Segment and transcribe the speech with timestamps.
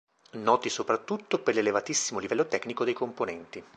[0.31, 3.63] Noti soprattutto per l'elevatissimo livello tecnico dei componenti.